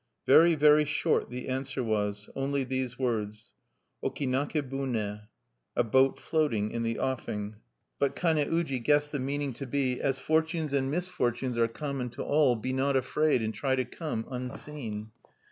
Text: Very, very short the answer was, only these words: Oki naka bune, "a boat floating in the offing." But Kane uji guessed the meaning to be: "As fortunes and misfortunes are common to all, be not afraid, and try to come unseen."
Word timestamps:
Very, 0.25 0.55
very 0.55 0.85
short 0.85 1.29
the 1.29 1.47
answer 1.47 1.83
was, 1.83 2.27
only 2.35 2.63
these 2.63 2.97
words: 2.97 3.51
Oki 4.01 4.25
naka 4.25 4.61
bune, 4.63 5.27
"a 5.75 5.83
boat 5.83 6.19
floating 6.19 6.71
in 6.71 6.81
the 6.81 6.97
offing." 6.97 7.57
But 7.99 8.15
Kane 8.15 8.39
uji 8.51 8.79
guessed 8.79 9.11
the 9.11 9.19
meaning 9.19 9.53
to 9.53 9.67
be: 9.67 10.01
"As 10.01 10.17
fortunes 10.17 10.73
and 10.73 10.89
misfortunes 10.89 11.55
are 11.55 11.67
common 11.67 12.09
to 12.17 12.23
all, 12.23 12.55
be 12.55 12.73
not 12.73 12.95
afraid, 12.95 13.43
and 13.43 13.53
try 13.53 13.75
to 13.75 13.85
come 13.85 14.25
unseen." 14.31 15.11